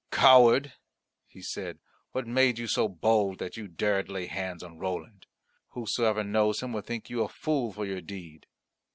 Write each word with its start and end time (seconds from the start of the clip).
"Coward," 0.09 0.73
he 1.27 1.43
said, 1.43 1.77
"what 2.11 2.25
made 2.25 2.57
you 2.57 2.65
so 2.65 2.87
bold 2.87 3.37
that 3.37 3.55
you 3.55 3.67
dared 3.67 4.09
lay 4.09 4.25
hands 4.25 4.63
on 4.63 4.79
Roland? 4.79 5.27
Whosoever 5.73 6.23
knows 6.23 6.63
him 6.63 6.73
will 6.73 6.81
think 6.81 7.11
you 7.11 7.21
a 7.23 7.27
fool 7.29 7.71
for 7.71 7.85
your 7.85 8.01
deed." 8.01 8.47